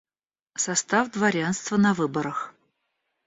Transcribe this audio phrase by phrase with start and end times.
[0.55, 2.55] Состав дворянства на выборах.